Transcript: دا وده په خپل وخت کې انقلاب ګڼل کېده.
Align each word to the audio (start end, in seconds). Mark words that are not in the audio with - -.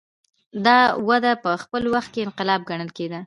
دا 0.65 0.79
وده 1.09 1.31
په 1.43 1.51
خپل 1.63 1.83
وخت 1.93 2.09
کې 2.13 2.25
انقلاب 2.27 2.61
ګڼل 2.69 2.89
کېده. 2.97 3.19